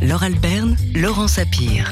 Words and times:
Laure 0.00 0.22
Alberne, 0.22 0.76
Laurent 0.94 1.26
Sapir. 1.26 1.90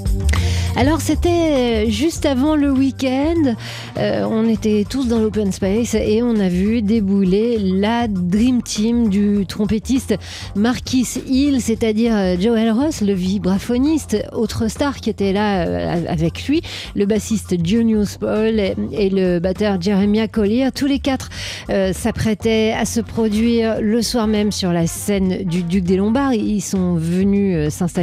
Alors 0.77 1.01
c'était 1.01 1.87
euh, 1.87 1.91
juste 1.91 2.27
avant 2.27 2.55
le 2.55 2.71
week-end, 2.71 3.55
euh, 3.97 4.25
on 4.31 4.47
était 4.47 4.85
tous 4.89 5.09
dans 5.09 5.19
l'open 5.19 5.51
space 5.51 5.95
et 5.95 6.23
on 6.23 6.39
a 6.39 6.49
vu 6.51 6.83
débouler 6.83 7.59
la 7.59 8.07
Dream 8.09 8.63
Team 8.63 9.09
du 9.09 9.47
trompettiste 9.47 10.17
Marquis 10.55 11.09
Hill, 11.27 11.63
c'est-à-dire 11.63 12.15
euh, 12.15 12.37
Joel 12.39 12.71
Ross, 12.71 13.01
le 13.01 13.15
vibraphoniste, 13.15 14.23
autre 14.33 14.69
star 14.69 14.97
qui 14.97 15.09
était 15.09 15.33
là 15.33 15.63
avec 16.09 16.47
lui, 16.47 16.61
le 16.95 17.07
bassiste 17.07 17.57
Junius 17.65 18.19
Paul 18.19 18.61
et 18.61 19.11
le 19.11 19.39
batteur 19.39 19.81
Jeremiah 19.81 20.29
Collier. 20.29 20.69
Tous 20.75 20.87
les 20.87 20.99
quatre 20.99 21.31
s'apprêtaient 21.93 22.75
à 22.79 22.85
se 22.85 23.01
produire 23.01 23.81
le 23.81 24.03
soir 24.03 24.27
même 24.27 24.53
sur 24.53 24.73
la 24.73 24.87
scène 24.87 25.45
du 25.45 25.63
Duc 25.63 25.85
des 25.85 25.97
Lombards. 25.97 26.35
Ils 26.35 26.61
sont 26.61 26.95
venus 26.95 27.73
s'installer 27.73 27.96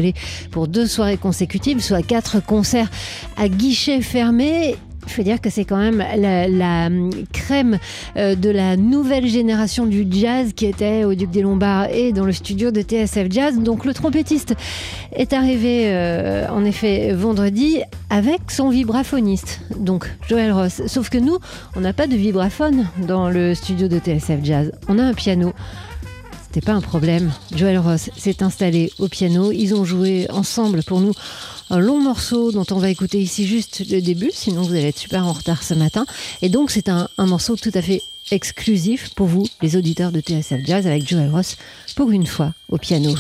pour 0.52 0.68
deux 0.68 0.88
soirées 0.88 1.18
consécutives, 1.18 1.82
soit 1.82 2.02
quatre 2.02 2.40
concerts 2.44 2.54
concert 2.54 2.90
à 3.36 3.50
guichet 3.50 4.00
fermé. 4.02 4.76
Il 5.06 5.12
faut 5.12 5.24
dire 5.24 5.42
que 5.42 5.50
c'est 5.50 5.66
quand 5.66 5.78
même 5.78 5.98
la, 5.98 6.86
hum, 6.86 7.10
crème 7.34 7.80
euh, 8.16 8.36
de 8.36 8.50
la 8.50 8.78
nouvelle 8.78 9.28
génération 9.28 9.88
du 9.88 10.06
jazz 10.10 10.54
qui 10.56 10.68
était 10.68 11.04
au 11.04 11.16
Duc 11.16 11.32
des 11.32 11.42
Lombards 11.42 11.90
et 11.92 12.14
dans 12.14 12.26
le 12.26 12.32
studio 12.32 12.70
de 12.70 12.82
TSF 12.82 13.28
Jazz. 13.32 13.58
Donc 13.58 13.86
le 13.86 13.94
trompettiste 13.96 14.54
est 15.14 15.34
arrivé 15.34 15.88
euh, 15.88 16.48
en 16.50 16.64
effet 16.64 17.12
vendredi 17.12 17.82
avec 18.12 18.40
son 18.50 18.70
vibraphoniste, 18.70 19.62
donc 19.78 20.10
Joël 20.30 20.54
Ross. 20.54 20.84
Sauf 20.86 21.10
que 21.10 21.18
nous, 21.18 21.40
on 21.76 21.82
n'a 21.82 21.92
pas 21.92 22.06
de 22.06 22.16
vibraphone 22.16 22.88
dans 23.08 23.32
le 23.32 23.56
studio 23.56 23.88
de 23.88 23.98
TSF 23.98 24.40
Jazz. 24.44 24.72
On 24.88 25.00
a 25.00 25.04
un 25.04 25.14
piano. 25.14 25.54
C'était 26.54 26.68
pas 26.68 26.74
un 26.74 26.82
problème. 26.82 27.34
Joël 27.56 27.80
Ross 27.80 28.12
s'est 28.16 28.44
installé 28.44 28.92
au 29.00 29.08
piano. 29.08 29.52
Ils 29.52 29.74
ont 29.74 29.86
joué 29.86 30.30
ensemble 30.30 30.84
pour 30.84 31.00
nous 31.00 31.12
un 31.72 31.80
long 31.80 32.00
morceau 32.00 32.52
dont 32.52 32.66
on 32.70 32.78
va 32.78 32.92
écouter 32.92 33.20
ici 33.20 33.48
juste 33.48 33.82
le 33.90 34.02
début, 34.02 34.30
sinon 34.32 34.62
vous 34.62 34.74
allez 34.74 34.90
être 34.90 35.00
super 35.00 35.26
en 35.26 35.32
retard 35.32 35.64
ce 35.64 35.74
matin. 35.74 36.06
Et 36.44 36.50
donc 36.50 36.70
c'est 36.70 36.90
un, 36.90 37.10
morceau 37.18 37.56
tout 37.56 37.72
à 37.74 37.82
fait 37.82 38.04
exclusif 38.30 39.16
pour 39.16 39.26
vous, 39.26 39.48
les 39.64 39.76
auditeurs 39.78 40.12
de 40.12 40.20
TSF 40.20 40.64
Jazz, 40.64 40.86
avec 40.86 41.10
Joel 41.10 41.32
Ross, 41.32 41.58
pour 41.96 42.12
une 42.12 42.28
fois 42.28 42.54
au 42.70 42.78
piano. 42.78 43.16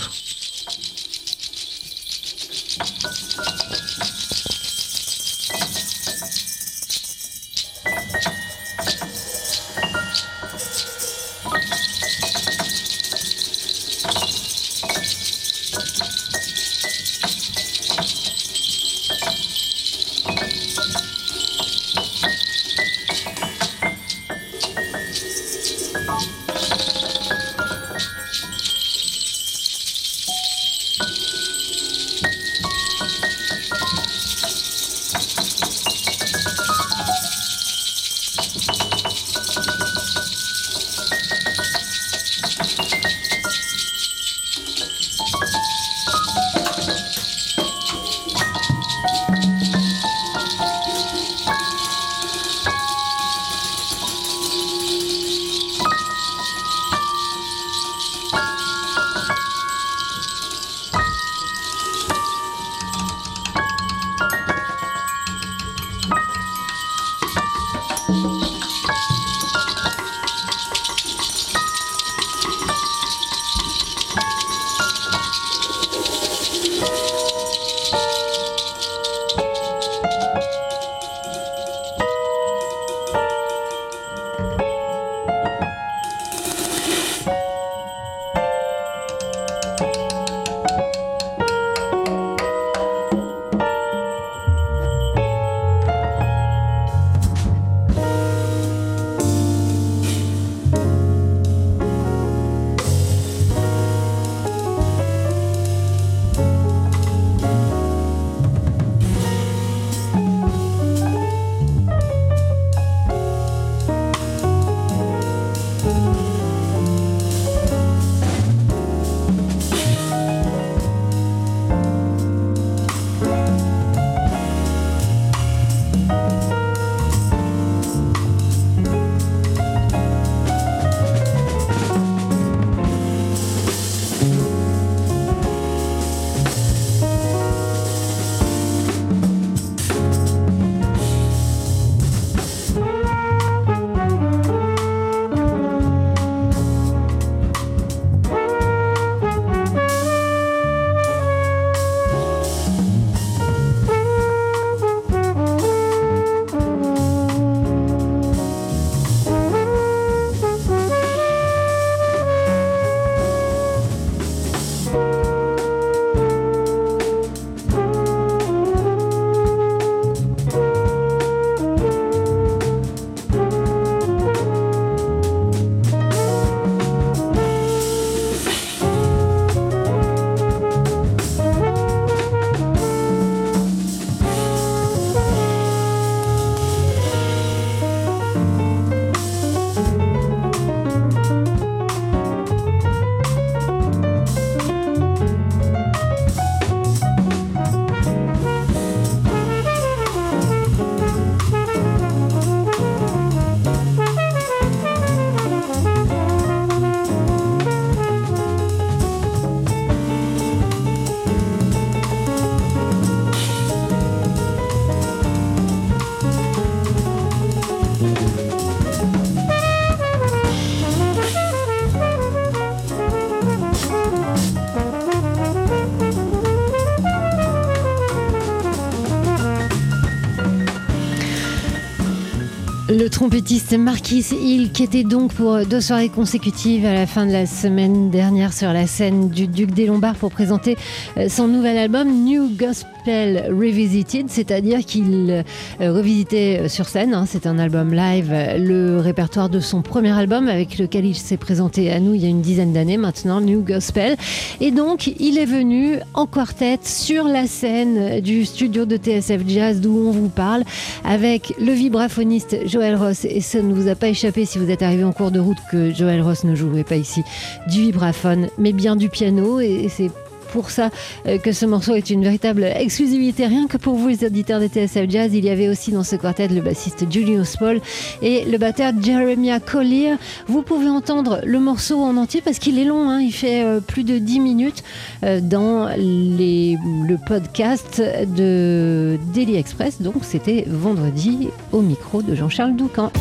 Trompettiste 233.23 233.77
Marquis 233.77 234.25
Hill, 234.33 234.73
qui 234.73 234.83
était 234.83 235.05
donc 235.05 235.31
pour 235.31 235.65
deux 235.65 235.79
soirées 235.79 236.09
consécutives 236.09 236.85
à 236.85 236.93
la 236.93 237.07
fin 237.07 237.25
de 237.25 237.31
la 237.31 237.45
semaine 237.45 238.09
dernière 238.09 238.51
sur 238.51 238.73
la 238.73 238.85
scène 238.85 239.29
du 239.29 239.47
Duc 239.47 239.71
des 239.71 239.85
Lombards 239.85 240.15
pour 240.15 240.29
présenter 240.29 240.75
euh, 241.15 241.29
son 241.29 241.47
nouvel 241.47 241.77
album 241.77 242.25
New 242.25 242.49
Gospel 242.49 243.45
Revisited, 243.47 244.29
c'est-à-dire 244.29 244.79
qu'il 244.79 245.45
euh, 245.79 245.93
revisitait 245.93 246.63
euh, 246.63 246.67
sur 246.67 246.89
scène, 246.89 247.13
hein, 247.13 247.23
c'est 247.25 247.47
un 247.47 247.59
album 247.59 247.93
live, 247.93 248.29
le 248.57 248.99
répertoire 248.99 249.47
de 249.47 249.61
son 249.61 249.81
premier 249.81 250.11
album 250.11 250.49
avec 250.49 250.77
lequel 250.77 251.05
il 251.05 251.15
s'est 251.15 251.37
présenté 251.37 251.93
à 251.93 252.01
nous 252.01 252.15
il 252.15 252.23
y 252.23 252.25
a 252.25 252.29
une 252.29 252.41
dizaine 252.41 252.73
d'années 252.73 252.97
maintenant, 252.97 253.39
New 253.39 253.61
Gospel. 253.61 254.17
Et 254.59 254.71
donc 254.71 255.07
il 255.17 255.37
est 255.37 255.45
venu 255.45 255.99
en 256.13 256.25
quartet 256.25 256.79
sur 256.83 257.23
la 257.23 257.47
scène 257.47 258.19
du 258.19 258.43
studio 258.43 258.83
de 258.83 258.97
TSF 258.97 259.47
Jazz 259.47 259.79
d'où 259.79 259.97
on 260.09 260.11
vous 260.11 260.27
parle 260.29 260.63
avec 261.05 261.53
le 261.57 261.71
vibraphoniste 261.71 262.67
Joël 262.67 262.97
Ross. 262.97 263.12
Et 263.25 263.41
ça 263.41 263.61
ne 263.61 263.73
vous 263.73 263.87
a 263.87 263.95
pas 263.95 264.07
échappé 264.07 264.45
si 264.45 264.57
vous 264.57 264.69
êtes 264.69 264.81
arrivé 264.81 265.03
en 265.03 265.11
cours 265.11 265.31
de 265.31 265.39
route 265.39 265.57
que 265.71 265.93
Joël 265.93 266.21
Ross 266.21 266.43
ne 266.43 266.55
jouait 266.55 266.83
pas 266.83 266.95
ici 266.95 267.23
du 267.67 267.81
vibraphone, 267.81 268.47
mais 268.57 268.73
bien 268.73 268.95
du 268.95 269.09
piano. 269.09 269.59
Et 269.59 269.87
c'est 269.89 270.11
pour 270.53 270.69
ça 270.69 270.91
euh, 271.25 271.39
que 271.39 271.51
ce 271.51 271.65
morceau 271.65 271.95
est 271.95 272.11
une 272.11 272.23
véritable 272.23 272.63
exclusivité. 272.63 273.47
Rien 273.47 273.65
que 273.67 273.77
pour 273.77 273.95
vous, 273.95 274.07
les 274.07 274.23
auditeurs 274.23 274.59
des 274.59 274.67
TSF 274.67 275.09
Jazz, 275.09 275.31
il 275.33 275.43
y 275.43 275.49
avait 275.49 275.67
aussi 275.67 275.91
dans 275.91 276.03
ce 276.03 276.15
quartet 276.15 276.47
le 276.47 276.61
bassiste 276.61 277.11
Julius 277.11 277.57
Paul 277.57 277.81
et 278.21 278.45
le 278.45 278.57
batteur 278.59 278.93
Jeremiah 279.01 279.59
Collier. 279.59 280.15
Vous 280.47 280.61
pouvez 280.61 280.89
entendre 280.89 281.41
le 281.43 281.59
morceau 281.59 282.03
en 282.03 282.15
entier 282.17 282.41
parce 282.41 282.59
qu'il 282.59 282.77
est 282.77 282.85
long, 282.85 283.09
hein. 283.09 283.19
il 283.19 283.31
fait 283.31 283.63
euh, 283.63 283.79
plus 283.79 284.03
de 284.03 284.19
10 284.19 284.39
minutes 284.39 284.83
euh, 285.23 285.41
dans 285.41 285.89
les, 285.97 286.77
le 287.07 287.17
podcast 287.17 287.99
de 287.99 289.17
Daily 289.33 289.55
Express. 289.55 290.01
Donc 290.01 290.17
c'était 290.21 290.65
vendredi 290.67 291.49
au 291.71 291.81
micro 291.81 292.21
de 292.21 292.35
Jean-Charles 292.35 292.75
Doucan. 292.75 293.11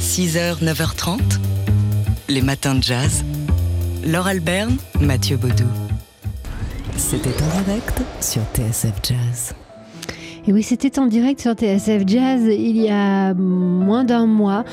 6h, 0.00 0.64
9h30, 0.64 1.20
les 2.28 2.42
matins 2.42 2.74
de 2.74 2.82
jazz. 2.82 3.24
Laure 4.04 4.26
Alberne, 4.26 4.76
Mathieu 5.00 5.36
Baudou. 5.36 5.85
C'était 6.98 7.30
en 7.42 7.62
direct 7.62 8.02
sur 8.20 8.42
TSF 8.54 8.94
Jazz. 9.02 9.54
Et 10.46 10.52
oui, 10.52 10.62
c'était 10.62 10.98
en 10.98 11.06
direct 11.06 11.40
sur 11.40 11.52
TSF 11.52 12.02
Jazz 12.06 12.42
il 12.46 12.78
y 12.78 12.88
a 12.88 13.34
moins 13.34 14.04
d'un 14.04 14.26
mois. 14.26 14.64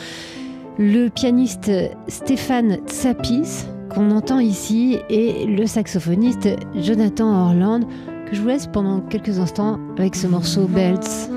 Le 0.78 1.10
pianiste 1.10 1.70
Stéphane 2.08 2.78
Tsapis, 2.88 3.66
qu'on 3.90 4.12
entend 4.12 4.40
ici, 4.40 5.00
et 5.10 5.46
le 5.46 5.68
saxophoniste 5.68 6.50
Jonathan 6.75 7.50
Orland, 7.50 7.81
que 8.30 8.36
je 8.36 8.42
vous 8.42 8.48
laisse 8.48 8.68
pendant 8.68 9.02
quelques 9.02 9.40
instants 9.40 9.80
avec 9.98 10.16
ce 10.16 10.28
morceau 10.28 10.66
Belts. 10.66 11.30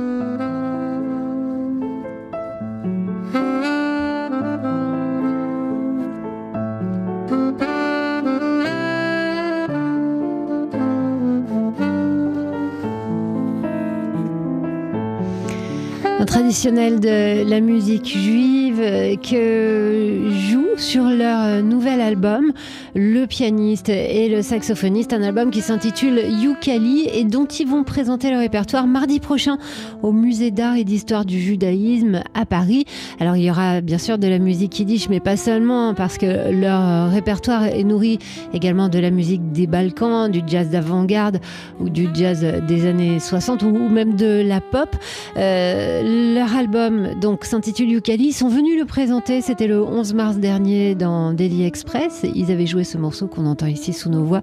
Traditionnel 16.57 17.01
de 17.01 17.51
la 17.51 17.61
musique 17.61 18.07
juive 18.07 18.81
euh, 18.81 19.17
que 19.17 20.31
joue 20.31 20.79
sur 20.79 21.05
leur 21.05 21.43
euh, 21.43 21.61
nouvel 21.61 22.01
album 22.01 22.53
le 22.95 23.27
pianiste 23.27 23.91
et 23.91 24.31
le 24.31 24.41
saxophoniste, 24.41 25.13
un 25.13 25.23
album 25.23 25.51
qui 25.51 25.61
s'intitule 25.61 26.19
Yukali 26.41 27.11
et 27.13 27.25
dont 27.25 27.45
ils 27.45 27.67
vont 27.67 27.85
présenter 27.85 28.31
le 28.31 28.39
répertoire 28.39 28.87
mardi 28.87 29.21
prochain 29.21 29.59
au 30.03 30.13
musée 30.13 30.51
d'art 30.51 30.77
et 30.77 30.85
d'histoire 30.85 31.27
du 31.27 31.39
judaïsme 31.39 32.23
à 32.33 32.47
Paris. 32.47 32.87
Alors 33.21 33.37
il 33.37 33.45
y 33.45 33.51
aura 33.51 33.83
bien 33.83 33.99
sûr 33.99 34.17
de 34.17 34.27
la 34.27 34.39
musique 34.39 34.79
yiddish, 34.79 35.11
mais 35.11 35.21
pas 35.21 35.37
seulement, 35.37 35.93
parce 35.93 36.17
que 36.17 36.51
leur 36.53 37.11
répertoire 37.11 37.65
est 37.65 37.85
nourri 37.85 38.19
également 38.55 38.89
de 38.89 38.99
la 38.99 39.11
musique 39.11 39.53
des 39.53 39.67
Balkans, 39.67 40.31
du 40.31 40.41
jazz 40.47 40.71
d'avant-garde 40.71 41.39
ou 41.81 41.91
du 41.91 42.09
jazz 42.15 42.47
des 42.67 42.87
années 42.87 43.21
60 43.21 43.63
ou 43.63 43.89
même 43.91 44.15
de 44.17 44.43
la 44.47 44.63
pop. 44.63 44.97
Euh, 45.37 46.35
album 46.55 47.19
donc 47.21 47.45
s'intitule 47.45 47.91
Yukali. 47.91 48.33
Sont 48.33 48.49
venus 48.49 48.79
le 48.79 48.85
présenter, 48.85 49.41
c'était 49.41 49.67
le 49.67 49.83
11 49.83 50.15
mars 50.15 50.37
dernier 50.37 50.95
dans 50.95 51.33
Daily 51.33 51.65
Express. 51.65 52.25
Ils 52.35 52.53
avaient 52.53 52.67
joué 52.67 52.85
ce 52.85 52.99
morceau 52.99 53.27
qu'on 53.27 53.47
entend 53.47 53.67
ici 53.67 53.93
sous 53.93 54.11
nos 54.11 54.23
voix. 54.23 54.43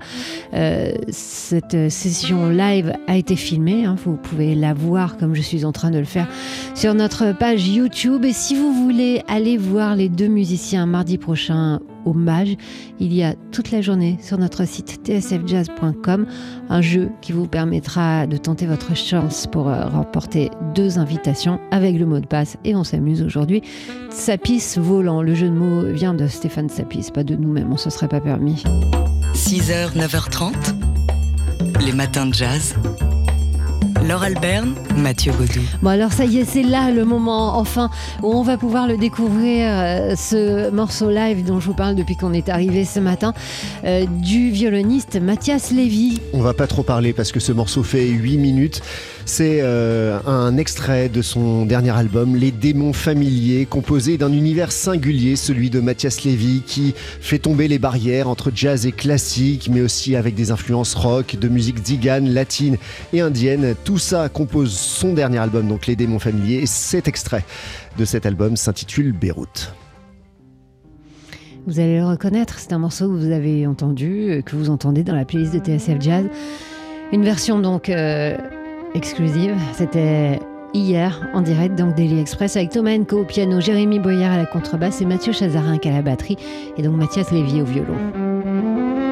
Euh, 0.54 0.92
cette 1.10 1.90
session 1.90 2.50
live 2.50 2.94
a 3.08 3.16
été 3.16 3.36
filmée. 3.36 3.86
Hein, 3.86 3.96
vous 4.04 4.18
pouvez 4.18 4.56
la 4.56 4.74
voir 4.74 5.18
comme 5.18 5.36
je 5.36 5.42
suis 5.42 5.64
en 5.64 5.72
train 5.72 5.92
de 5.92 6.00
le 6.00 6.06
faire 6.06 6.28
sur 6.76 6.94
notre 6.94 7.32
page 7.38 7.68
YouTube. 7.68 8.26
Et 8.26 8.34
si 8.34 8.56
vous 8.56 8.74
voulez 8.74 9.22
aller 9.28 9.58
voir 9.58 9.96
les 9.96 10.10
deux 10.10 10.28
musiciens 10.28 10.86
mardi 10.86 11.18
prochain 11.18 11.80
hommage. 12.06 12.56
Il 13.00 13.14
y 13.14 13.24
a 13.24 13.36
toute 13.52 13.72
la 13.72 13.82
journée 13.82 14.18
sur 14.22 14.38
notre 14.38 14.66
site 14.66 15.02
tsfjazz.com 15.04 16.26
un 16.70 16.82
jeu 16.82 17.10
qui 17.22 17.32
vous 17.32 17.48
permettra 17.48 18.28
de 18.28 18.38
tenter 18.38 18.66
votre 18.66 18.96
chance 18.96 19.48
pour 19.48 19.70
euh, 19.70 19.86
remporter 19.88 20.52
deux 20.74 21.00
invitations 21.00 21.60
avec 21.72 21.98
le 21.98 22.06
mot 22.06 22.20
de 22.20 22.28
passe 22.28 22.58
et 22.64 22.76
on 22.76 22.84
s'amuse 22.84 23.22
aujourd'hui. 23.22 23.62
Sapis 24.10 24.76
volant, 24.78 25.22
le 25.22 25.36
jeu 25.36 25.48
de 25.48 25.54
mots 25.54 25.86
vient 25.86 26.14
de 26.14 26.28
Stéphane 26.28 26.70
Sapis, 26.70 27.10
pas 27.14 27.24
de 27.24 27.36
nous-mêmes, 27.36 27.72
on 27.72 27.78
se 27.78 27.90
serait 27.90 28.08
pas 28.08 28.22
permis. 28.22 28.64
6h, 29.34 29.96
9h30, 29.96 30.54
les 31.86 31.94
matins 31.94 32.26
de 32.26 32.34
jazz. 32.34 32.76
Laure 34.08 34.24
Alberne, 34.24 34.76
Mathieu 34.98 35.32
Baudou. 35.32 35.62
Bon 35.82 35.90
alors 35.90 36.12
ça 36.12 36.26
y 36.26 36.38
est, 36.38 36.46
c'est 36.46 36.64
là 36.64 36.92
le 36.92 37.06
moment 37.06 37.58
enfin 37.58 37.90
où 38.22 38.34
on 38.34 38.42
va 38.42 38.58
pouvoir 38.58 38.86
le 38.86 38.98
découvrir, 38.98 39.68
euh, 39.70 40.16
ce 40.18 40.70
morceau 40.72 41.10
live 41.10 41.46
dont 41.46 41.62
je 41.62 41.68
vous 41.68 41.74
parle 41.74 41.96
depuis 41.96 42.18
qu'on 42.18 42.34
est 42.34 42.50
arrivé 42.50 42.84
ce 42.84 43.00
matin, 43.00 43.34
euh, 43.86 44.06
du 44.06 44.50
violoniste 44.50 45.22
Mathias 45.22 45.72
Lévy. 45.72 46.20
On 46.34 46.42
va 46.42 46.54
pas 46.54 46.68
trop 46.68 46.84
parler 46.84 47.14
parce 47.14 47.32
que 47.32 47.40
ce 47.40 47.54
morceau 47.54 47.82
fait 47.82 48.08
8 48.08 48.38
minutes. 48.38 48.82
C'est 49.26 49.60
euh, 49.62 50.20
un 50.26 50.58
extrait 50.58 51.08
de 51.08 51.22
son 51.22 51.66
dernier 51.66 51.92
album, 51.92 52.36
Les 52.36 52.52
démons 52.52 52.92
familiers, 52.92 53.66
composé 53.66 54.18
d'un 54.18 54.34
univers 54.34 54.74
singulier, 54.74 55.38
celui 55.38 55.70
de 55.70 55.80
Mathias 55.80 56.26
Lévy, 56.26 56.62
qui 56.66 56.94
fait 57.22 57.40
tomber 57.40 57.70
les 57.70 57.80
barrières 57.80 58.28
entre 58.28 58.52
jazz 58.54 58.86
et 58.86 58.92
classique, 58.92 59.70
mais 59.72 59.80
aussi 59.80 60.18
avec 60.18 60.36
des 60.36 60.52
influences 60.52 60.94
rock, 60.94 61.38
de 61.40 61.48
musique 61.48 61.86
zigane, 61.86 62.30
latine 62.30 62.78
et 63.14 63.22
indienne. 63.22 63.76
Tout 63.86 63.93
ça 63.98 64.30
compose 64.30 64.74
son 64.74 65.14
dernier 65.14 65.38
album, 65.38 65.68
donc 65.68 65.88
Les 65.88 65.96
démons 65.96 66.20
familiers, 66.20 66.62
et 66.64 66.66
cet 66.66 67.08
extrait 67.08 67.44
de 67.98 68.06
cet 68.06 68.26
album 68.26 68.56
s'intitule 68.56 69.12
Beyrouth. 69.12 69.74
Vous 71.66 71.80
allez 71.80 71.98
le 71.98 72.06
reconnaître, 72.06 72.60
c'est 72.60 72.74
un 72.74 72.80
morceau 72.80 73.08
que 73.08 73.14
vous 73.14 73.32
avez 73.32 73.66
entendu, 73.66 74.30
euh, 74.30 74.42
que 74.42 74.56
vous 74.56 74.70
entendez 74.70 75.04
dans 75.04 75.16
la 75.16 75.24
playlist 75.24 75.54
de 75.54 75.60
TSF 75.60 76.02
Jazz. 76.02 76.26
Une 77.14 77.24
version 77.24 77.60
donc 77.60 77.90
euh, 77.90 78.38
exclusive, 78.96 79.56
c'était 79.74 80.40
hier 80.74 81.30
en 81.34 81.42
direct 81.42 81.78
donc 81.78 81.96
Daily 81.96 82.20
Express 82.20 82.58
avec 82.58 82.72
Thomas 82.72 82.98
Enco 82.98 83.22
au 83.22 83.26
piano, 83.26 83.62
Jérémy 83.62 84.00
Boyard 84.00 84.34
à 84.34 84.38
la 84.38 84.46
contrebasse 84.46 85.02
et 85.02 85.06
Mathieu 85.06 85.32
Chazarin 85.32 85.78
à 85.84 85.90
la 85.90 86.02
batterie 86.02 86.38
et 86.78 86.82
donc 86.82 86.98
Mathias 86.98 87.32
Lévy 87.32 87.62
au 87.62 87.66
violon. 87.66 89.03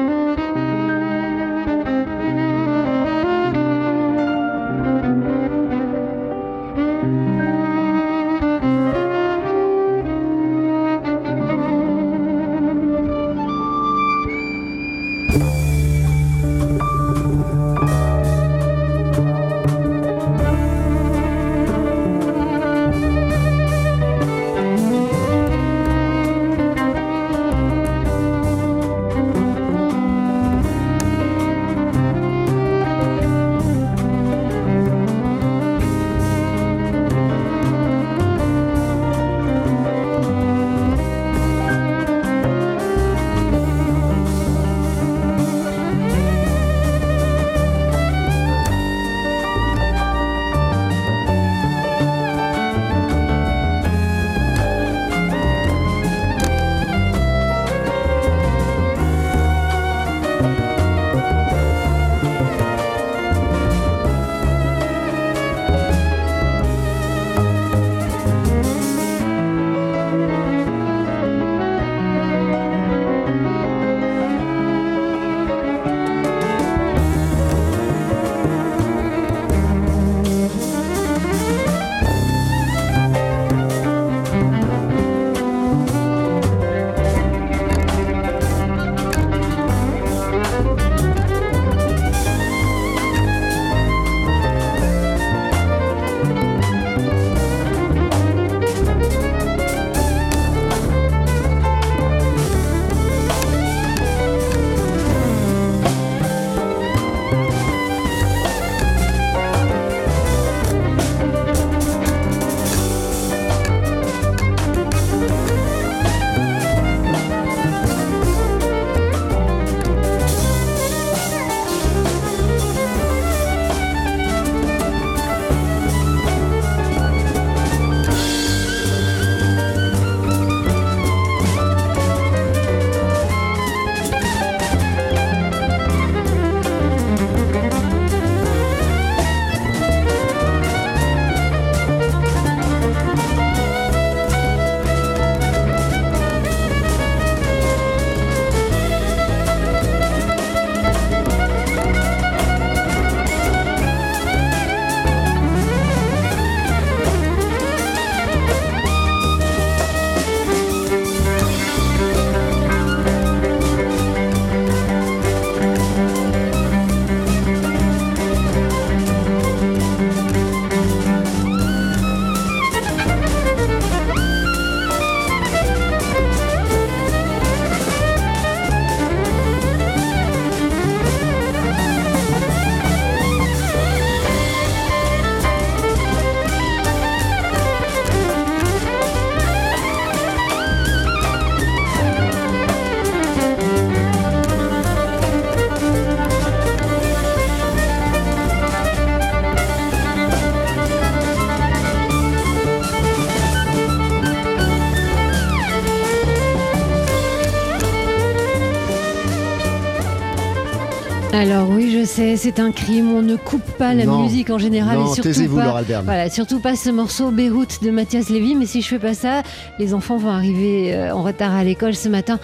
Alors 211.42 211.68
oui, 211.70 211.90
je 211.90 212.04
sais, 212.04 212.36
c'est 212.36 212.60
un 212.60 212.70
crime. 212.70 213.10
On 213.10 213.20
ne 213.20 213.34
coupe 213.34 213.68
pas 213.76 213.94
la 213.94 214.04
Non. 214.04 214.22
musique 214.22 214.48
en 214.50 214.58
général. 214.58 214.96
Non, 214.96 215.06
et 215.06 215.14
surtout 215.14 215.22
taisez-vous, 215.22 215.56
pas, 215.56 215.64
Laura. 215.64 215.82
Voilà, 216.04 216.30
surtout 216.30 216.60
pas 216.60 216.76
ce 216.76 216.88
morceau 216.88 217.32
Beyrouth 217.32 217.82
de 217.82 217.90
Mathias 217.90 218.28
Lévy. 218.30 218.54
Mais 218.54 218.64
si 218.66 218.80
je 218.80 218.86
fais 218.86 219.00
pas 219.00 219.14
ça, 219.14 219.42
les 219.80 219.92
enfants 219.92 220.18
vont 220.18 220.30
arriver 220.30 220.94
euh, 220.94 221.12
en 221.12 221.22
retard 221.24 221.52
à 221.52 221.64
l'école 221.64 221.96
ce 221.96 222.08
matin. 222.08 222.38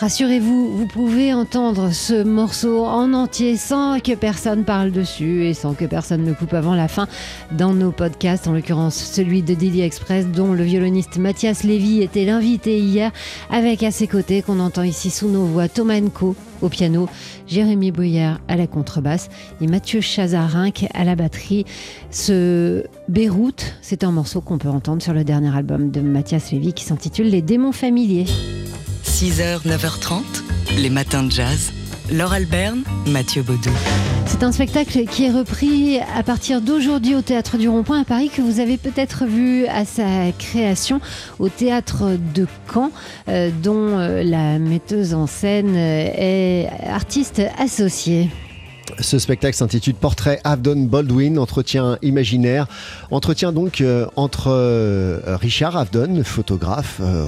Rassurez-vous, 0.00 0.78
vous 0.78 0.86
pouvez 0.86 1.34
entendre 1.34 1.92
ce 1.92 2.22
morceau 2.22 2.86
en 2.86 3.12
entier 3.12 3.58
sans 3.58 4.00
que 4.00 4.14
personne 4.14 4.64
parle 4.64 4.92
dessus 4.92 5.44
et 5.44 5.52
sans 5.52 5.74
que 5.74 5.84
personne 5.84 6.24
ne 6.24 6.32
coupe 6.32 6.54
avant 6.54 6.74
la 6.74 6.88
fin 6.88 7.06
dans 7.52 7.74
nos 7.74 7.92
podcasts, 7.92 8.48
en 8.48 8.52
l'occurrence 8.52 8.94
celui 8.94 9.42
de 9.42 9.52
Daily 9.52 9.82
Express 9.82 10.26
dont 10.26 10.54
le 10.54 10.64
violoniste 10.64 11.18
Mathias 11.18 11.64
Lévy 11.64 12.00
était 12.00 12.24
l'invité 12.24 12.78
hier 12.78 13.12
avec 13.50 13.82
à 13.82 13.90
ses 13.90 14.06
côtés 14.06 14.40
qu'on 14.40 14.58
entend 14.58 14.84
ici 14.84 15.10
sous 15.10 15.28
nos 15.28 15.44
voix 15.44 15.68
Thomas 15.68 16.00
Enco 16.00 16.34
au 16.62 16.70
piano, 16.70 17.06
Jérémy 17.46 17.90
Boyard 17.90 18.40
à 18.48 18.56
la 18.56 18.66
contrebasse 18.66 19.28
et 19.60 19.66
Mathieu 19.66 20.00
Chazarinck 20.00 20.86
à 20.94 21.04
la 21.04 21.14
batterie. 21.14 21.66
Ce 22.10 22.84
Beyrouth, 23.08 23.74
c'est 23.82 24.02
un 24.02 24.12
morceau 24.12 24.40
qu'on 24.40 24.56
peut 24.56 24.70
entendre 24.70 25.02
sur 25.02 25.12
le 25.12 25.24
dernier 25.24 25.54
album 25.54 25.90
de 25.90 26.00
Mathias 26.00 26.52
Lévy 26.52 26.72
qui 26.72 26.84
s'intitule 26.84 27.28
Les 27.28 27.42
démons 27.42 27.72
familiers. 27.72 28.24
6h, 29.20 29.66
9h30, 29.66 30.22
les 30.78 30.88
matins 30.88 31.22
de 31.22 31.30
jazz. 31.30 31.72
Laure 32.10 32.32
Alberne, 32.32 32.84
Mathieu 33.06 33.42
Baudou. 33.42 33.68
C'est 34.24 34.42
un 34.42 34.50
spectacle 34.50 35.04
qui 35.04 35.26
est 35.26 35.30
repris 35.30 35.98
à 36.16 36.22
partir 36.22 36.62
d'aujourd'hui 36.62 37.14
au 37.14 37.20
Théâtre 37.20 37.58
du 37.58 37.68
Rond-Point 37.68 38.00
à 38.00 38.04
Paris, 38.04 38.30
que 38.34 38.40
vous 38.40 38.60
avez 38.60 38.78
peut-être 38.78 39.26
vu 39.26 39.66
à 39.66 39.84
sa 39.84 40.32
création 40.38 41.02
au 41.38 41.50
Théâtre 41.50 42.16
de 42.34 42.46
Caen, 42.72 42.92
euh, 43.28 43.50
dont 43.62 43.98
euh, 43.98 44.22
la 44.22 44.58
metteuse 44.58 45.12
en 45.12 45.26
scène 45.26 45.76
est 45.76 46.70
artiste 46.88 47.42
associée. 47.58 48.30
Ce 49.02 49.18
spectacle 49.18 49.56
s'intitule 49.56 49.94
Portrait 49.94 50.40
Avdon 50.44 50.84
Baldwin, 50.84 51.38
entretien 51.38 51.98
imaginaire. 52.02 52.66
Entretien 53.10 53.52
donc 53.52 53.80
euh, 53.80 54.06
entre 54.16 54.48
euh, 54.48 55.20
Richard 55.36 55.76
Avdon, 55.76 56.22
photographe 56.24 57.00
euh, 57.00 57.26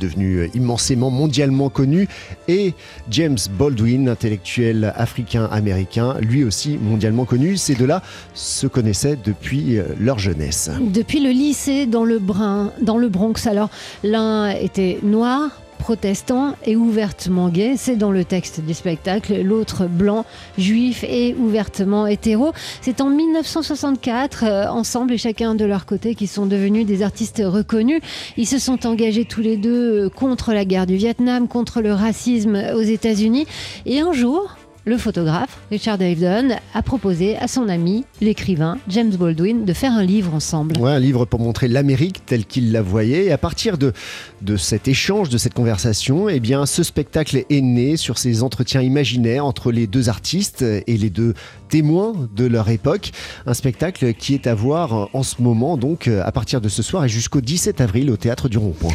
devenu 0.00 0.50
immensément 0.54 1.10
mondialement 1.10 1.68
connu, 1.68 2.08
et 2.48 2.74
James 3.10 3.38
Baldwin, 3.58 4.08
intellectuel 4.08 4.92
africain-américain, 4.96 6.16
lui 6.20 6.44
aussi 6.44 6.78
mondialement 6.78 7.24
connu. 7.24 7.56
Ces 7.56 7.74
deux-là 7.74 8.02
se 8.34 8.66
connaissaient 8.66 9.18
depuis 9.22 9.78
leur 9.98 10.18
jeunesse. 10.18 10.70
Depuis 10.80 11.20
le 11.20 11.30
lycée 11.30 11.86
dans 11.86 12.04
le 12.04 12.18
Bronx. 12.18 13.46
Alors, 13.46 13.70
l'un 14.02 14.50
était 14.50 14.98
noir, 15.02 15.50
protestant 15.78 16.54
et 16.64 16.76
ouvertement 16.76 17.48
gay, 17.48 17.74
c'est 17.76 17.96
dans 17.96 18.10
le 18.10 18.24
texte 18.24 18.60
du 18.60 18.74
spectacle, 18.74 19.40
l'autre 19.42 19.86
blanc, 19.86 20.24
juif 20.58 21.04
et 21.04 21.34
ouvertement 21.34 22.06
hétéro. 22.06 22.52
C'est 22.80 23.00
en 23.00 23.10
1964, 23.10 24.44
euh, 24.44 24.66
ensemble 24.68 25.12
et 25.12 25.18
chacun 25.18 25.54
de 25.54 25.64
leur 25.64 25.86
côté, 25.86 26.14
qui 26.14 26.26
sont 26.26 26.46
devenus 26.46 26.86
des 26.86 27.02
artistes 27.02 27.42
reconnus. 27.44 28.00
Ils 28.36 28.46
se 28.46 28.58
sont 28.58 28.86
engagés 28.86 29.24
tous 29.24 29.40
les 29.40 29.56
deux 29.56 30.06
euh, 30.06 30.08
contre 30.08 30.52
la 30.52 30.64
guerre 30.64 30.86
du 30.86 30.96
Vietnam, 30.96 31.48
contre 31.48 31.80
le 31.80 31.92
racisme 31.92 32.62
aux 32.74 32.82
États-Unis. 32.82 33.46
Et 33.86 34.00
un 34.00 34.12
jour, 34.12 34.56
le 34.88 34.96
photographe 34.96 35.58
Richard 35.70 36.00
Avedon 36.00 36.56
a 36.72 36.82
proposé 36.82 37.36
à 37.36 37.46
son 37.46 37.68
ami, 37.68 38.04
l'écrivain 38.22 38.78
James 38.88 39.14
Baldwin, 39.14 39.66
de 39.66 39.72
faire 39.74 39.92
un 39.92 40.02
livre 40.02 40.34
ensemble. 40.34 40.76
Un 40.82 40.98
livre 40.98 41.26
pour 41.26 41.40
montrer 41.40 41.68
l'Amérique 41.68 42.24
telle 42.24 42.46
qu'il 42.46 42.72
la 42.72 42.80
voyait. 42.80 43.26
Et 43.26 43.32
à 43.32 43.38
partir 43.38 43.76
de, 43.76 43.92
de 44.40 44.56
cet 44.56 44.88
échange, 44.88 45.28
de 45.28 45.36
cette 45.36 45.52
conversation, 45.52 46.30
eh 46.30 46.40
bien, 46.40 46.64
ce 46.64 46.82
spectacle 46.82 47.44
est 47.50 47.60
né 47.60 47.98
sur 47.98 48.16
ces 48.16 48.42
entretiens 48.42 48.80
imaginaires 48.80 49.44
entre 49.44 49.70
les 49.72 49.86
deux 49.86 50.08
artistes 50.08 50.62
et 50.62 50.96
les 50.96 51.10
deux 51.10 51.34
témoins 51.68 52.14
de 52.34 52.46
leur 52.46 52.70
époque. 52.70 53.12
Un 53.46 53.54
spectacle 53.54 54.14
qui 54.14 54.32
est 54.32 54.46
à 54.46 54.54
voir 54.54 55.10
en 55.12 55.22
ce 55.22 55.42
moment, 55.42 55.76
donc 55.76 56.08
à 56.08 56.32
partir 56.32 56.62
de 56.62 56.68
ce 56.70 56.82
soir 56.82 57.04
et 57.04 57.08
jusqu'au 57.08 57.42
17 57.42 57.82
avril 57.82 58.10
au 58.10 58.16
Théâtre 58.16 58.48
du 58.48 58.56
Rond-Point. 58.56 58.94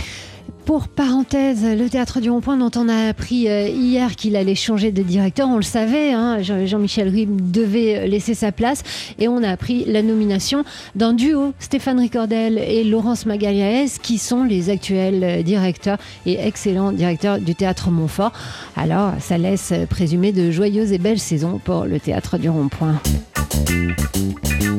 Pour 0.65 0.87
parenthèse, 0.87 1.63
le 1.63 1.89
théâtre 1.89 2.21
du 2.21 2.29
Rond-Point 2.29 2.55
dont 2.55 2.71
on 2.77 2.87
a 2.87 3.09
appris 3.09 3.49
euh, 3.49 3.67
hier 3.67 4.15
qu'il 4.15 4.37
allait 4.37 4.55
changer 4.55 4.93
de 4.93 5.03
directeur, 5.03 5.49
on 5.49 5.57
le 5.57 5.61
savait, 5.61 6.13
hein, 6.13 6.41
Jean- 6.41 6.65
Jean-Michel 6.65 7.09
Ribes 7.09 7.51
devait 7.51 8.07
laisser 8.07 8.33
sa 8.33 8.53
place 8.53 8.81
et 9.19 9.27
on 9.27 9.43
a 9.43 9.49
appris 9.49 9.83
la 9.85 10.01
nomination 10.01 10.63
d'un 10.95 11.11
duo, 11.13 11.53
Stéphane 11.59 11.99
Ricordel 11.99 12.57
et 12.57 12.85
Laurence 12.85 13.25
Magalhaes, 13.25 13.97
qui 14.01 14.17
sont 14.17 14.45
les 14.45 14.69
actuels 14.69 15.23
euh, 15.23 15.43
directeurs 15.43 15.97
et 16.25 16.39
excellents 16.39 16.93
directeurs 16.93 17.39
du 17.39 17.55
théâtre 17.55 17.89
Montfort. 17.89 18.31
Alors, 18.77 19.11
ça 19.19 19.37
laisse 19.37 19.73
présumer 19.89 20.31
de 20.31 20.49
joyeuses 20.49 20.93
et 20.93 20.97
belles 20.97 21.19
saisons 21.19 21.59
pour 21.63 21.83
le 21.83 21.99
théâtre 21.99 22.37
du 22.37 22.49
Rond-Point. 22.49 23.01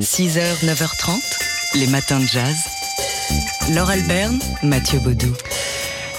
6h, 0.01 0.65
9h30, 0.65 1.79
les 1.79 1.87
matins 1.89 2.21
de 2.21 2.25
jazz. 2.27 2.84
Laure 3.73 3.89
Alberne, 3.89 4.39
Mathieu 4.63 4.99
Baudou. 4.99 5.33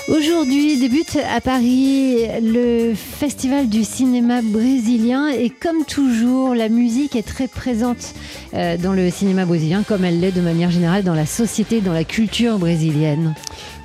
Aujourd'hui 0.07 0.79
débute 0.79 1.17
à 1.31 1.41
Paris 1.41 2.25
le 2.41 2.95
festival 2.95 3.69
du 3.69 3.83
cinéma 3.83 4.41
brésilien 4.41 5.27
et 5.27 5.51
comme 5.51 5.85
toujours 5.85 6.55
la 6.55 6.69
musique 6.69 7.15
est 7.15 7.27
très 7.27 7.47
présente 7.47 8.15
euh, 8.55 8.77
dans 8.77 8.93
le 8.93 9.11
cinéma 9.11 9.45
brésilien 9.45 9.83
comme 9.83 10.05
elle 10.05 10.19
l'est 10.19 10.31
de 10.31 10.41
manière 10.41 10.71
générale 10.71 11.03
dans 11.03 11.13
la 11.13 11.27
société, 11.27 11.81
dans 11.81 11.93
la 11.93 12.03
culture 12.03 12.57
brésilienne. 12.57 13.35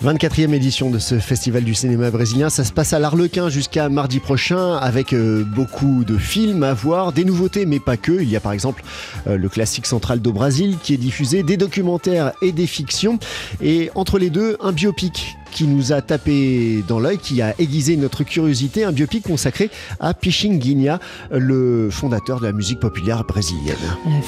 24e 0.03 0.55
édition 0.55 0.89
de 0.89 0.99
ce 0.99 1.19
festival 1.19 1.63
du 1.63 1.75
cinéma 1.75 2.11
brésilien. 2.11 2.49
Ça 2.49 2.65
se 2.65 2.73
passe 2.73 2.95
à 2.95 2.99
l'Arlequin 2.99 3.51
jusqu'à 3.51 3.91
mardi 3.91 4.19
prochain 4.19 4.77
avec 4.77 5.13
euh, 5.13 5.45
beaucoup 5.45 6.05
de 6.05 6.17
films 6.17 6.63
à 6.63 6.73
voir, 6.73 7.13
des 7.13 7.25
nouveautés, 7.25 7.67
mais 7.67 7.81
pas 7.81 7.99
que. 7.99 8.23
Il 8.23 8.31
y 8.31 8.35
a 8.35 8.41
par 8.41 8.53
exemple 8.53 8.83
euh, 9.27 9.37
le 9.37 9.49
classique 9.51 9.85
Central 9.85 10.21
do 10.21 10.33
Brasil 10.33 10.79
qui 10.83 10.95
est 10.95 10.99
diffusé, 10.99 11.43
des 11.43 11.59
documentaires 11.59 12.33
et 12.41 12.53
des 12.53 12.67
fictions. 12.67 13.19
Et 13.61 13.91
entre 13.95 14.19
les 14.19 14.31
deux, 14.31 14.57
un 14.61 14.73
biopic 14.73 15.37
qui 15.51 15.67
nous 15.67 15.93
a 15.93 16.01
tapé 16.01 16.83
dans 16.87 17.01
l'œil, 17.01 17.19
qui 17.19 17.43
a 17.43 17.55
aiguisé 17.59 17.97
notre 17.97 18.25
curiosité, 18.25 18.85
un 18.85 18.93
biopic 18.93 19.25
consacré 19.25 19.71
à 19.99 20.15
Pichinguinha, 20.15 21.01
le 21.33 21.89
fondateur 21.91 22.41
de 22.41 22.47
la 22.47 22.53
musique 22.53 22.81
populaire 22.81 23.25
brésilienne. 23.25 23.77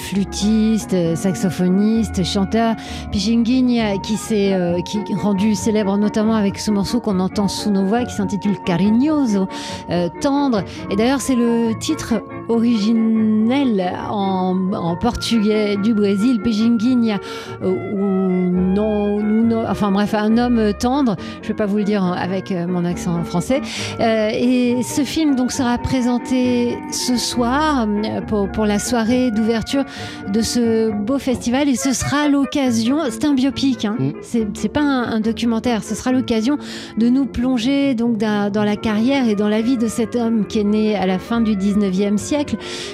Flûtiste, 0.09 0.97
saxophoniste, 1.15 2.25
chanteur, 2.25 2.77
Pichinguinha 3.11 3.99
qui 3.99 4.17
s'est 4.17 4.53
euh, 4.53 4.79
rendu 5.17 5.55
célèbre 5.63 5.97
notamment 5.97 6.35
avec 6.35 6.59
ce 6.59 6.73
morceau 6.73 7.01
qu'on 7.01 7.21
entend 7.21 7.47
sous 7.47 7.71
nos 7.71 7.85
voix 7.85 8.05
qui 8.05 8.13
s'intitule 8.15 8.59
Carinhoso, 8.65 9.47
euh, 9.91 10.09
tendre. 10.21 10.65
Et 10.91 10.97
d'ailleurs 10.97 11.21
c'est 11.21 11.37
le 11.37 11.79
titre 11.79 12.15
originel 12.53 13.93
en, 14.11 14.57
en 14.73 14.97
portugais 14.97 15.77
du 15.77 15.95
Brésil, 15.95 16.41
Pichinguinha, 16.43 17.19
euh, 17.63 17.71
ou 17.95 19.23
non, 19.23 19.65
enfin 19.69 19.91
bref, 19.91 20.15
un 20.15 20.37
homme 20.39 20.73
tendre. 20.79 21.17
Je 21.43 21.49
vais 21.49 21.55
pas 21.55 21.67
vous 21.67 21.79
le 21.79 21.85
dire 21.85 22.05
avec 22.05 22.53
euh, 22.53 22.67
mon 22.67 22.85
accent 22.85 23.23
français. 23.25 23.61
Euh, 24.01 24.31
et 24.33 24.83
ce 24.83 25.03
film 25.03 25.37
donc 25.37 25.53
sera 25.53 25.79
présenté 25.79 26.77
ce 26.91 27.17
soir 27.17 27.87
pour, 28.29 28.51
pour 28.51 28.67
la 28.67 28.79
soirée 28.79 29.31
d'ouverture 29.31 29.85
de 30.33 30.41
ce 30.41 30.91
beau 30.91 31.19
festival 31.19 31.69
et 31.69 31.77
ce 31.77 31.93
sera 31.93 32.29
l'occasion, 32.29 32.99
c'est 33.11 33.25
un 33.25 33.35
biopic, 33.35 33.85
hein, 33.85 33.97
Mm. 34.03 34.13
c'est 34.23 34.47
c'est 34.55 34.69
pas 34.69 34.81
un, 34.81 35.13
un 35.13 35.21
documentaire, 35.21 35.85
ce 35.85 35.95
sera 35.95 36.13
l'occasion 36.13 36.59
de 36.99 37.09
nous 37.09 37.27
plonger 37.27 37.95
donc 37.95 38.17
dans, 38.17 38.51
dans 38.51 38.65
la 38.65 38.77
carrière 38.77 39.29
et 39.29 39.35
dans 39.35 39.49
la 39.49 39.61
vie 39.61 39.77
de 39.77 39.87
cet 39.87 40.17
homme 40.17 40.47
qui 40.47 40.59
est 40.61 40.65
né 40.65 40.97
à 40.97 41.07
la 41.07 41.19
fin 41.19 41.41
du 41.41 41.57
19e 41.57 42.17
siècle, 42.17 42.42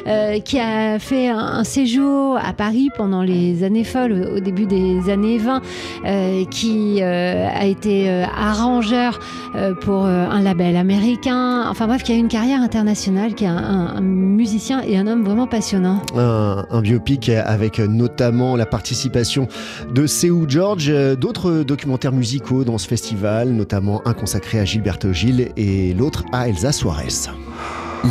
euh, 0.06 0.38
qui 0.40 0.58
a 0.58 0.98
fait 0.98 1.28
un, 1.28 1.38
un 1.38 1.64
séjour 1.64 2.36
à 2.36 2.52
Paris 2.52 2.88
pendant 2.96 3.22
les 3.22 3.64
années 3.64 3.84
folles, 3.84 4.28
au 4.36 4.40
début 4.40 4.66
des 4.66 5.10
années 5.10 5.38
20, 5.38 5.60
euh, 6.06 6.44
qui 6.46 6.98
euh, 7.02 7.48
a 7.48 7.64
été 7.66 8.08
euh, 8.10 8.24
arrangeur 8.36 9.18
euh, 9.54 9.74
pour 9.74 10.04
euh, 10.06 10.26
un 10.28 10.40
label 10.40 10.76
américain, 10.76 11.64
enfin 11.68 11.86
bref, 11.86 12.02
qui 12.02 12.12
a 12.12 12.16
une 12.16 12.28
carrière 12.28 12.60
internationale, 12.62 13.34
qui 13.34 13.44
est 13.44 13.48
un, 13.48 13.56
un- 13.56 13.96
un 13.96 14.00
musicien 14.00 14.80
et 14.82 14.96
un 14.96 15.06
homme 15.06 15.24
vraiment 15.24 15.46
passionnant. 15.46 16.02
un, 16.16 16.64
un 16.70 16.80
biopic 16.80 17.28
avec 17.28 17.78
notamment 17.78 18.56
la 18.56 18.66
participation 18.66 19.48
de 19.92 20.06
Seu 20.06 20.44
George, 20.48 20.92
d'autres 21.18 21.62
documentaires 21.62 22.12
musicaux 22.12 22.64
dans 22.64 22.78
ce 22.78 22.86
festival, 22.86 23.50
notamment 23.50 24.02
un 24.06 24.12
consacré 24.14 24.60
à 24.60 24.64
Gilberto 24.64 25.12
Gil 25.12 25.48
et 25.56 25.94
l'autre 25.94 26.24
à 26.32 26.48
Elsa 26.48 26.72
Suarez. 26.72 27.08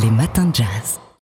Les 0.02 0.10
matins 0.10 0.46
de 0.46 0.54
jazz. 0.54 0.98